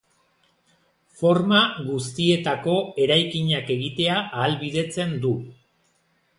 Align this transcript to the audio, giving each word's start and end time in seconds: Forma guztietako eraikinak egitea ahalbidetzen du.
Forma 1.19 1.59
guztietako 1.91 2.75
eraikinak 3.05 3.71
egitea 3.77 4.19
ahalbidetzen 4.25 5.15
du. 5.27 5.39